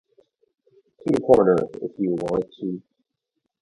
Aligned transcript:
To 1.03 1.13
the 1.13 1.21
corner, 1.21 1.57
if 1.79 1.91
you 1.99 2.09
want 2.15 2.45
to. 2.59 2.81